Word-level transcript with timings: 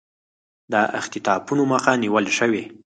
د 0.71 0.73
اختطافونو 0.99 1.63
مخه 1.71 1.91
نیول 2.03 2.25
شوې 2.37 2.63